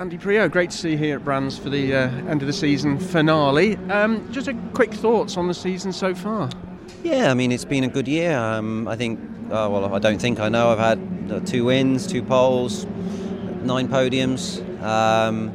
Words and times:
Andy 0.00 0.16
Priaulx, 0.16 0.50
great 0.50 0.70
to 0.70 0.76
see 0.78 0.92
you 0.92 0.96
here 0.96 1.16
at 1.16 1.24
Brands 1.26 1.58
for 1.58 1.68
the 1.68 1.94
uh, 1.94 2.08
end 2.26 2.40
of 2.40 2.46
the 2.46 2.54
season 2.54 2.98
finale. 2.98 3.76
Um, 3.90 4.32
just 4.32 4.48
a 4.48 4.54
quick 4.72 4.94
thoughts 4.94 5.36
on 5.36 5.46
the 5.46 5.52
season 5.52 5.92
so 5.92 6.14
far. 6.14 6.48
Yeah, 7.02 7.30
I 7.30 7.34
mean 7.34 7.52
it's 7.52 7.66
been 7.66 7.84
a 7.84 7.88
good 7.88 8.08
year. 8.08 8.34
Um, 8.34 8.88
I 8.88 8.96
think, 8.96 9.20
uh, 9.50 9.68
well, 9.70 9.94
I 9.94 9.98
don't 9.98 10.18
think 10.18 10.40
I 10.40 10.48
know. 10.48 10.70
I've 10.70 10.78
had 10.78 11.30
uh, 11.30 11.40
two 11.40 11.66
wins, 11.66 12.06
two 12.06 12.22
poles, 12.22 12.86
nine 13.62 13.88
podiums, 13.88 14.62
um, 14.82 15.54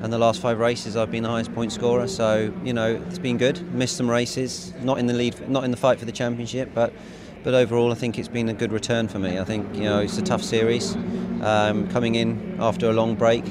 and 0.00 0.12
the 0.12 0.18
last 0.18 0.40
five 0.40 0.58
races 0.58 0.96
I've 0.96 1.12
been 1.12 1.22
the 1.22 1.28
highest 1.28 1.54
point 1.54 1.70
scorer. 1.70 2.08
So 2.08 2.52
you 2.64 2.72
know 2.72 3.00
it's 3.06 3.20
been 3.20 3.38
good. 3.38 3.72
Missed 3.72 3.96
some 3.96 4.10
races, 4.10 4.74
not 4.80 4.98
in 4.98 5.06
the 5.06 5.14
lead, 5.14 5.48
not 5.48 5.62
in 5.62 5.70
the 5.70 5.76
fight 5.76 6.00
for 6.00 6.06
the 6.06 6.12
championship, 6.12 6.70
but 6.74 6.92
but 7.42 7.54
overall 7.54 7.92
I 7.92 7.94
think 7.94 8.18
it's 8.18 8.28
been 8.28 8.48
a 8.48 8.54
good 8.54 8.72
return 8.72 9.08
for 9.08 9.18
me. 9.18 9.38
I 9.38 9.44
think 9.44 9.74
you 9.74 9.84
know 9.84 10.00
it's 10.00 10.18
a 10.18 10.22
tough 10.22 10.42
series, 10.42 10.94
um, 11.42 11.88
coming 11.88 12.14
in 12.14 12.56
after 12.60 12.88
a 12.88 12.92
long 12.92 13.14
break 13.14 13.44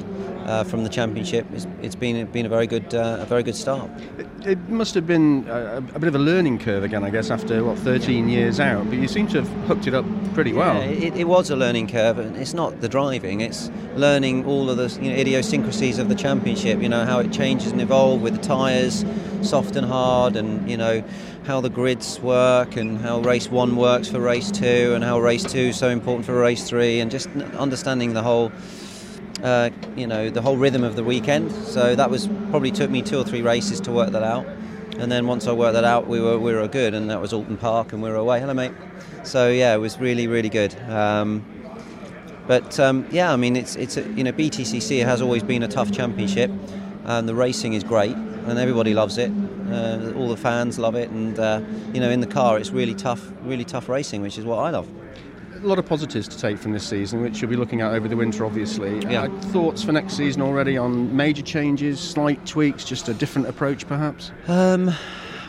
uh, 0.49 0.63
from 0.63 0.83
the 0.83 0.89
championship. 0.89 1.45
It's, 1.53 1.67
it's 1.81 1.95
been 1.95 2.25
been 2.31 2.45
a 2.45 2.49
very 2.49 2.65
good 2.65 2.93
uh, 2.95 3.17
a 3.19 3.25
very 3.25 3.43
good 3.43 3.55
start. 3.55 3.89
It, 4.17 4.27
it 4.45 4.69
must 4.69 4.95
have 4.95 5.05
been 5.05 5.45
a, 5.47 5.77
a, 5.77 5.99
bit 5.99 6.07
of 6.07 6.15
a 6.15 6.19
learning 6.19 6.57
curve 6.59 6.83
again, 6.83 7.03
I 7.03 7.11
guess, 7.11 7.29
after 7.29 7.63
what 7.63 7.77
13 7.77 8.27
years 8.27 8.59
out. 8.59 8.89
But 8.89 8.97
you 8.97 9.07
seem 9.07 9.27
to 9.27 9.43
have 9.43 9.67
hooked 9.67 9.85
it 9.85 9.93
up 9.93 10.05
pretty 10.33 10.53
well. 10.53 10.75
Yeah, 10.75 10.89
it, 10.89 11.15
it 11.17 11.23
was 11.25 11.51
a 11.51 11.55
learning 11.55 11.89
curve, 11.89 12.17
and 12.17 12.35
it's 12.35 12.55
not 12.55 12.81
the 12.81 12.89
driving; 12.89 13.41
it's 13.41 13.69
learning 13.95 14.45
all 14.45 14.71
of 14.71 14.77
the 14.77 14.89
you 15.01 15.11
know, 15.11 15.17
idiosyncrasies 15.17 15.99
of 15.99 16.09
the 16.09 16.15
championship. 16.15 16.81
You 16.81 16.89
know 16.89 17.05
how 17.05 17.19
it 17.19 17.31
changes 17.31 17.71
and 17.71 17.79
evolves 17.79 18.23
with 18.23 18.33
the 18.33 18.41
tyres, 18.41 19.05
soft 19.43 19.75
and 19.75 19.85
hard, 19.85 20.35
and 20.35 20.69
you 20.69 20.77
know 20.77 21.03
how 21.45 21.61
the 21.61 21.69
grids 21.69 22.19
work 22.19 22.75
and 22.75 22.99
how 22.99 23.19
race 23.21 23.49
one 23.49 23.75
works 23.75 24.07
for 24.07 24.19
race 24.19 24.49
two, 24.49 24.93
and 24.95 25.03
how 25.03 25.19
race 25.19 25.43
two 25.43 25.69
is 25.69 25.77
so 25.77 25.89
important 25.89 26.25
for 26.25 26.33
race 26.33 26.67
three, 26.67 26.99
and 27.01 27.11
just 27.11 27.29
understanding 27.55 28.13
the 28.13 28.23
whole 28.23 28.51
uh, 29.43 29.69
you 29.95 30.07
know, 30.07 30.29
the 30.29 30.41
whole 30.41 30.57
rhythm 30.57 30.83
of 30.83 30.95
the 30.95 31.03
weekend. 31.03 31.51
So 31.51 31.95
that 31.95 32.09
was 32.09 32.27
probably 32.49 32.71
took 32.71 32.89
me 32.89 33.01
two 33.01 33.17
or 33.17 33.23
three 33.23 33.41
races 33.41 33.79
to 33.81 33.91
work 33.91 34.11
that 34.11 34.23
out. 34.23 34.45
And 34.97 35.11
then 35.11 35.27
once 35.27 35.47
I 35.47 35.53
worked 35.53 35.75
that 35.75 35.85
out, 35.85 36.07
we 36.07 36.19
were 36.19 36.37
we 36.37 36.53
were 36.53 36.67
good, 36.67 36.93
and 36.93 37.09
that 37.09 37.21
was 37.21 37.31
Oulton 37.31 37.57
Park, 37.57 37.93
and 37.93 38.01
we 38.01 38.09
were 38.09 38.15
away. 38.15 38.39
Hello, 38.39 38.53
mate. 38.53 38.73
So 39.23 39.49
yeah, 39.49 39.73
it 39.73 39.77
was 39.77 39.97
really 39.99 40.27
really 40.27 40.49
good. 40.49 40.75
Um, 40.89 41.45
but 42.47 42.79
um, 42.79 43.07
yeah, 43.11 43.31
I 43.31 43.37
mean, 43.37 43.55
it's 43.55 43.75
it's 43.75 43.95
a, 43.95 44.01
you 44.13 44.23
know 44.23 44.33
BTCC 44.33 45.05
has 45.05 45.21
always 45.21 45.43
been 45.43 45.63
a 45.63 45.67
tough 45.67 45.91
championship, 45.91 46.51
and 47.05 47.29
the 47.29 47.35
racing 47.35 47.73
is 47.73 47.83
great, 47.83 48.15
and 48.15 48.59
everybody 48.59 48.93
loves 48.93 49.17
it. 49.17 49.31
Uh, 49.71 50.11
all 50.17 50.27
the 50.27 50.37
fans 50.37 50.77
love 50.77 50.95
it, 50.95 51.09
and 51.11 51.39
uh, 51.39 51.61
you 51.93 52.01
know 52.01 52.09
in 52.09 52.19
the 52.19 52.27
car 52.27 52.57
it's 52.57 52.71
really 52.71 52.95
tough, 52.95 53.31
really 53.43 53.65
tough 53.65 53.87
racing, 53.87 54.21
which 54.21 54.37
is 54.37 54.43
what 54.43 54.59
I 54.59 54.71
love 54.71 54.87
a 55.63 55.67
lot 55.67 55.79
of 55.79 55.85
positives 55.85 56.27
to 56.27 56.37
take 56.37 56.57
from 56.57 56.71
this 56.71 56.87
season, 56.87 57.21
which 57.21 57.41
you'll 57.41 57.49
be 57.49 57.55
looking 57.55 57.81
at 57.81 57.93
over 57.93 58.07
the 58.07 58.15
winter, 58.15 58.45
obviously. 58.45 58.99
Yeah. 58.99 59.23
Uh, 59.23 59.41
thoughts 59.41 59.83
for 59.83 59.91
next 59.91 60.13
season 60.13 60.41
already 60.41 60.77
on 60.77 61.15
major 61.15 61.41
changes, 61.41 61.99
slight 61.99 62.45
tweaks, 62.45 62.83
just 62.85 63.09
a 63.09 63.13
different 63.13 63.47
approach, 63.47 63.87
perhaps? 63.87 64.31
Um, 64.47 64.91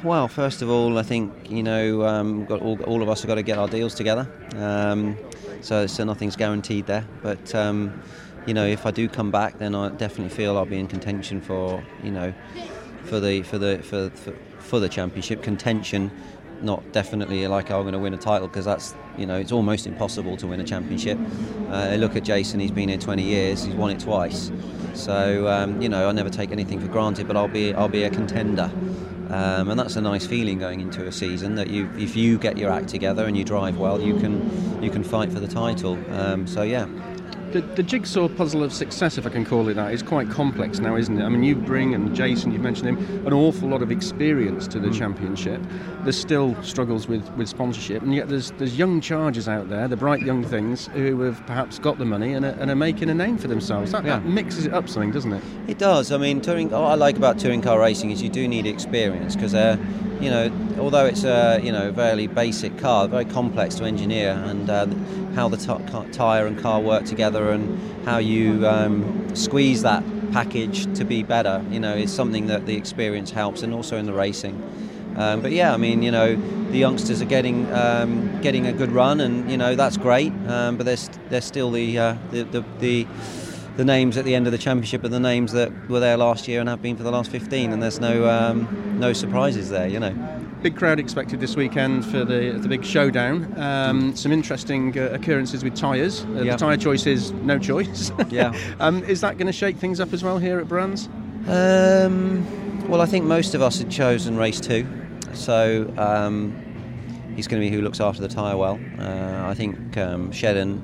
well, 0.03 0.29
first 0.29 0.63
of 0.63 0.71
all, 0.71 0.99
I 0.99 1.03
think 1.03 1.51
you 1.51 1.63
know 1.63 2.05
um, 2.05 2.45
got 2.47 2.61
all, 2.61 2.81
all, 2.85 3.03
of 3.03 3.09
us 3.09 3.23
have 3.23 3.29
got 3.29 3.37
to 3.37 3.43
get 3.43 3.59
our 3.59 3.69
deals 3.69 3.95
together. 3.95 4.29
Um, 4.57 5.17
so, 5.61 5.87
so 5.87 6.05
nothing's 6.05 6.37
guaranteed 6.37 6.87
there. 6.87 7.07
But 7.23 7.55
um, 7.55 8.01
you 8.47 8.55
know, 8.55 8.67
if 8.67 8.87
I 8.87 8.91
do 8.91 9.09
come 9.09 9.31
back, 9.31 9.59
then 9.59 9.75
I 9.75 9.91
definitely 9.91 10.35
feel 10.35 10.57
I'll 10.57 10.65
be 10.65 10.79
in 10.79 10.89
contention 10.89 11.41
for 11.41 11.85
you 12.03 12.11
know 12.11 12.33
for 13.05 13.21
the 13.21 13.43
for 13.43 13.59
the 13.59 13.79
for, 13.83 14.11
for, 14.11 14.33
for 14.59 14.81
the 14.81 14.89
championship 14.89 15.43
contention 15.43 16.11
not 16.63 16.93
definitely 16.93 17.47
like 17.47 17.71
oh, 17.71 17.79
I'm 17.79 17.83
going 17.83 17.93
to 17.93 17.99
win 17.99 18.15
a 18.15 18.19
title 18.19 18.49
because 18.49 18.65
that's 18.65 18.95
you 19.17 19.27
know 19.27 19.37
it's 19.37 19.53
almost 19.53 19.87
impossible 19.87 20.37
to 20.39 20.47
win 20.47 20.61
a 20.61 20.65
championship. 20.65 21.19
Uh, 21.69 21.97
look 21.99 22.17
at 22.17 22.25
Jason; 22.25 22.61
he's 22.61 22.71
been 22.71 22.89
here 22.89 22.99
20 22.99 23.23
years, 23.23 23.65
he's 23.65 23.75
won 23.75 23.91
it 23.91 24.01
twice. 24.01 24.51
So 24.95 25.49
um, 25.49 25.81
you 25.81 25.89
know 25.89 26.09
I 26.09 26.13
never 26.13 26.31
take 26.31 26.51
anything 26.53 26.81
for 26.81 26.89
granted, 26.89 27.27
but 27.27 27.37
I'll 27.37 27.49
be 27.49 27.75
I'll 27.75 27.89
be 27.89 28.05
a 28.05 28.11
contender. 28.11 28.71
Um, 29.31 29.71
and 29.71 29.79
that's 29.79 29.95
a 29.95 30.01
nice 30.01 30.27
feeling 30.27 30.59
going 30.59 30.81
into 30.81 31.07
a 31.07 31.13
season 31.13 31.55
that 31.55 31.69
you, 31.71 31.89
if 31.97 32.17
you 32.17 32.37
get 32.37 32.59
your 32.59 32.73
act 32.73 32.89
together 32.89 33.27
and 33.27 33.37
you 33.37 33.45
drive 33.45 33.79
well, 33.79 34.01
you 34.01 34.19
can 34.19 34.83
you 34.83 34.91
can 34.91 35.05
fight 35.05 35.33
for 35.33 35.39
the 35.39 35.47
title. 35.47 35.97
Um, 36.13 36.49
so 36.49 36.63
yeah, 36.63 36.89
the, 37.53 37.61
the, 37.61 37.83
jigsaw 37.83 38.29
puzzle 38.29 38.63
of 38.63 38.73
success, 38.73 39.19
if 39.19 39.27
I 39.27 39.31
can 39.31 39.45
call 39.45 39.69
it 39.69 39.75
that, 39.75 39.93
is 39.93 40.03
quite 40.03 40.31
complex 40.31 40.79
now, 40.79 40.97
isn't 40.97 41.21
it? 41.21 41.25
I 41.25 41.29
mean, 41.29 41.43
you 41.43 41.57
bring, 41.57 41.95
and 41.95 42.15
Jason, 42.15 42.53
you've 42.53 42.63
mentioned 42.63 42.89
him, 42.89 43.27
an 43.27 43.33
awful 43.33 43.69
lot 43.69 43.83
of 43.83 43.91
experience 43.91 44.69
to 44.69 44.79
the 44.79 44.89
mm. 44.89 44.99
championship. 44.99 45.61
There's 46.03 46.19
still 46.19 46.61
struggles 46.63 47.09
with, 47.09 47.29
with 47.37 47.49
sponsorship, 47.49 48.03
and 48.03 48.15
yet 48.15 48.29
there's 48.29 48.53
there's 48.53 48.79
young 48.79 49.01
chargers 49.01 49.49
out 49.49 49.69
there, 49.69 49.89
the 49.89 49.97
bright 49.97 50.21
young 50.21 50.45
things, 50.45 50.87
who 50.89 51.21
have 51.23 51.45
perhaps 51.47 51.79
got 51.79 51.99
the 51.99 52.05
money 52.05 52.35
and 52.35 52.45
are, 52.45 52.57
and 52.61 52.71
are 52.71 52.77
making 52.77 53.11
a 53.11 53.15
name 53.15 53.39
for 53.39 53.49
themselves. 53.49 53.93
That, 53.93 54.05
yeah. 54.05 54.19
that, 54.19 54.27
mixes 54.27 54.67
it 54.67 54.73
up 54.73 54.89
something, 54.89 55.11
doesn't 55.11 55.33
it? 55.33 55.43
It 55.69 55.79
does. 55.79 56.13
I 56.13 56.19
mean, 56.19 56.41
touring. 56.41 56.71
What 56.71 56.81
I 56.83 56.95
like 56.95 57.17
about 57.17 57.39
touring 57.39 57.63
car 57.63 57.81
racing 57.81 58.11
is 58.11 58.23
you 58.23 58.29
do 58.29 58.47
need 58.47 58.67
experience 58.67 59.35
because 59.35 59.53
they're 59.53 59.79
you 60.21 60.31
know, 60.31 60.51
although 60.79 61.07
it's 61.07 61.25
a 61.25 61.61
you 61.63 61.73
know 61.73 61.93
fairly 61.93 62.27
basic 62.27 62.79
car, 62.79 63.09
very 63.09 63.25
complex 63.25 63.77
to 63.77 63.85
engineer, 63.85 64.33
and 64.47 64.69
uh, 64.69 64.87
how 65.35 65.49
the 65.49 65.57
t- 65.57 66.13
tyre 66.13 66.47
and 66.47 66.59
car 66.59 66.81
work 66.81 67.05
together, 67.05 67.51
and 67.51 68.05
how 68.05 68.19
you 68.19 68.67
um, 68.67 69.35
squeeze 69.35 69.83
that 69.83 70.05
package 70.33 70.93
to 70.97 71.05
be 71.05 71.23
better, 71.23 71.65
you 71.71 71.81
know, 71.81 71.95
is 71.95 72.13
something 72.13 72.47
that 72.47 72.67
the 72.67 72.77
experience 72.77 73.31
helps, 73.31 73.63
and 73.63 73.75
also 73.75 73.97
in 73.97 74.07
the 74.07 74.13
racing. 74.13 74.55
Um, 75.17 75.43
but 75.43 75.53
yeah, 75.53 75.75
I 75.75 75.77
mean, 75.77 76.03
you 76.03 76.11
know, 76.11 76.37
the 76.71 76.79
youngsters 76.79 77.21
are 77.21 77.27
getting 77.27 77.71
um, 77.73 78.41
getting 78.43 78.67
a 78.67 78.73
good 78.73 78.93
run, 78.93 79.21
and 79.21 79.51
you 79.51 79.57
know 79.57 79.75
that's 79.75 79.97
great. 79.97 80.33
Um, 80.47 80.77
but 80.77 80.87
there's 80.87 81.11
there's 81.29 81.45
still 81.45 81.71
the, 81.71 81.99
uh, 81.99 82.17
the, 82.31 82.45
the 82.45 82.65
the 82.79 83.07
the 83.81 83.85
names 83.87 84.19
at 84.19 84.27
the 84.27 84.35
end 84.35 84.47
of 84.47 84.53
the 84.53 84.59
championship 84.59 85.03
are 85.05 85.09
the 85.09 85.19
names 85.19 85.53
that 85.53 85.73
were 85.89 86.01
there 86.01 86.19
last 86.19 86.47
year 86.47 86.61
and 86.61 86.69
have 86.69 86.83
been 86.83 86.99
for 86.99 87.03
the 87.03 87.11
last 87.11 87.31
15, 87.31 87.73
and 87.73 87.83
there's 87.83 87.99
no 87.99 88.29
um, 88.29 88.69
no 89.01 89.15
surprises 89.15 89.71
there, 89.71 89.89
you 89.89 89.99
know. 89.99 90.15
Big 90.61 90.77
crowd 90.77 91.01
expected 91.01 91.41
this 91.41 91.57
weekend 91.57 92.05
for 92.05 92.23
the 92.23 92.59
the 92.61 92.69
big 92.69 92.85
showdown. 92.85 93.59
Um, 93.59 94.15
some 94.15 94.33
interesting 94.33 94.99
uh, 94.99 95.05
occurrences 95.13 95.65
with 95.65 95.75
tyres. 95.75 96.25
Uh, 96.25 96.45
The 96.45 96.57
tyre 96.59 96.77
choice 96.77 97.07
is 97.07 97.31
no 97.33 97.59
choice. 97.59 98.13
yeah. 98.29 98.53
um, 98.81 99.03
is 99.05 99.23
that 99.23 99.39
going 99.39 99.47
to 99.47 99.59
shake 99.63 99.79
things 99.79 99.99
up 99.99 100.13
as 100.13 100.23
well 100.23 100.37
here 100.37 100.61
at 100.61 100.69
Brands? 100.69 101.09
Um, 101.49 102.45
well, 102.87 103.01
I 103.01 103.07
think 103.07 103.25
most 103.25 103.55
of 103.55 103.63
us 103.63 103.79
had 103.79 103.91
chosen 103.91 104.37
race 104.37 104.61
two, 104.61 104.87
so 105.33 105.91
um, 105.97 106.53
he's 107.35 107.49
going 107.49 107.63
to 107.63 107.67
be 107.67 107.75
who 107.75 107.81
looks 107.81 107.99
after 107.99 108.21
the 108.21 108.29
tyre 108.29 108.59
well. 108.59 108.79
Uh, 108.99 109.49
I 109.49 109.55
think 109.55 109.97
um, 109.97 110.33
Shedden 110.33 110.83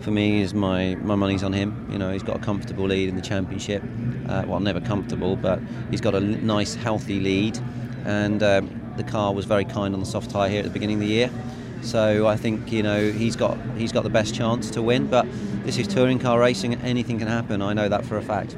for 0.00 0.10
me 0.10 0.42
is 0.42 0.54
my 0.54 0.94
my 0.96 1.14
money's 1.14 1.42
on 1.42 1.52
him. 1.52 1.88
You 1.90 1.98
know, 1.98 2.12
he's 2.12 2.22
got 2.22 2.36
a 2.36 2.38
comfortable 2.38 2.86
lead 2.86 3.08
in 3.08 3.16
the 3.16 3.22
championship. 3.22 3.82
Uh, 4.28 4.44
well, 4.46 4.60
never 4.60 4.80
comfortable, 4.80 5.36
but 5.36 5.60
he's 5.90 6.00
got 6.00 6.14
a 6.14 6.20
nice, 6.20 6.74
healthy 6.74 7.20
lead, 7.20 7.58
and 8.04 8.42
um, 8.42 8.94
the 8.96 9.04
car 9.04 9.32
was 9.34 9.44
very 9.44 9.64
kind 9.64 9.94
on 9.94 10.00
the 10.00 10.06
soft 10.06 10.30
tyre 10.30 10.48
here 10.48 10.60
at 10.60 10.64
the 10.64 10.70
beginning 10.70 10.96
of 10.96 11.00
the 11.00 11.06
year. 11.06 11.30
So 11.82 12.26
I 12.26 12.36
think 12.36 12.72
you 12.72 12.82
know 12.82 13.10
he's 13.10 13.36
got 13.36 13.58
he's 13.76 13.92
got 13.92 14.04
the 14.04 14.10
best 14.10 14.34
chance 14.34 14.70
to 14.72 14.82
win. 14.82 15.06
But 15.06 15.26
this 15.64 15.78
is 15.78 15.86
touring 15.86 16.18
car 16.18 16.38
racing; 16.38 16.74
anything 16.76 17.18
can 17.18 17.28
happen. 17.28 17.62
I 17.62 17.72
know 17.72 17.88
that 17.88 18.04
for 18.04 18.16
a 18.16 18.22
fact 18.22 18.56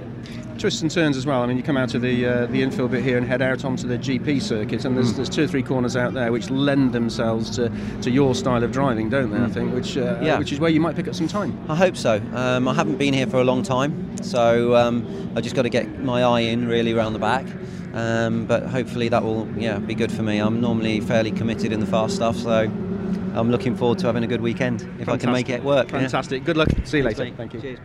twists 0.67 0.83
and 0.83 0.91
turns 0.91 1.17
as 1.17 1.25
well. 1.25 1.43
I 1.43 1.47
mean, 1.47 1.57
you 1.57 1.63
come 1.63 1.77
out 1.77 1.95
of 1.95 2.03
the 2.03 2.27
uh, 2.27 2.47
the 2.47 2.61
infield 2.61 2.91
bit 2.91 3.05
here 3.05 3.17
and 3.17 3.25
head 3.25 3.41
out 3.41 3.65
onto 3.65 3.87
the 3.87 3.97
GP 3.97 4.43
circuit, 4.43 4.85
and 4.85 4.97
there's, 4.97 5.13
mm. 5.13 5.17
there's 5.17 5.29
two 5.29 5.45
or 5.45 5.47
three 5.47 5.63
corners 5.63 5.95
out 5.95 6.13
there 6.13 6.33
which 6.33 6.51
lend 6.51 6.93
themselves 6.93 7.51
to, 7.51 7.71
to 8.03 8.11
your 8.11 8.35
style 8.35 8.65
of 8.65 8.73
driving, 8.73 9.09
don't 9.09 9.31
they? 9.31 9.39
Mm. 9.39 9.47
I 9.47 9.49
think, 9.49 9.73
which 9.73 9.97
uh, 9.97 10.19
yeah. 10.21 10.41
which 10.41 10.51
is 10.51 10.59
where 10.59 10.69
you 10.69 10.81
might 10.81 10.97
pick 10.97 11.07
up 11.07 11.15
some 11.15 11.29
time. 11.29 11.57
I 11.71 11.77
hope 11.77 11.97
so. 11.97 12.21
Um, 12.35 12.67
I 12.67 12.75
haven't 12.75 12.97
been 12.97 13.15
here 13.15 13.29
for 13.29 13.37
a 13.37 13.45
long 13.45 13.63
time, 13.63 14.17
so 14.25 14.75
um, 14.75 15.33
I 15.37 15.41
just 15.41 15.55
got 15.55 15.63
to 15.63 15.69
get 15.69 16.01
my 16.01 16.25
eye 16.25 16.41
in 16.41 16.67
really 16.67 16.93
around 16.93 17.13
the 17.13 17.21
back. 17.21 17.47
Um, 17.95 18.47
but 18.47 18.65
hopefully 18.65 19.09
that 19.09 19.23
will 19.23 19.49
yeah 19.57 19.79
be 19.79 19.95
good 19.95 20.11
for 20.11 20.25
me. 20.25 20.41
I'm 20.41 20.61
normally 20.61 20.99
fairly 20.99 21.31
committed 21.31 21.71
in 21.71 21.79
the 21.79 21.87
fast 21.87 22.17
stuff, 22.17 22.35
so 22.39 22.51
I'm 22.51 23.53
looking 23.53 23.77
forward 23.77 24.01
to 24.01 24.07
having 24.07 24.25
a 24.25 24.27
good 24.27 24.41
weekend 24.41 24.81
if 24.81 24.89
Fantastic. 24.89 25.13
I 25.13 25.17
can 25.19 25.33
make 25.33 25.49
it 25.49 25.63
work. 25.63 25.91
Fantastic. 25.91 26.41
Yeah. 26.41 26.47
Good 26.47 26.57
luck. 26.57 26.71
See 26.83 26.99
you 26.99 27.05
later. 27.05 27.31
Thank 27.37 27.55
you. 27.55 27.61
Cheers. 27.61 27.79